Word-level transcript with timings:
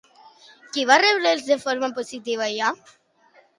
Qui 0.77 0.85
va 0.91 0.97
rebre'ls 1.03 1.45
de 1.51 1.59
forma 1.67 1.91
positiva 2.01 2.47
allà? 2.49 2.75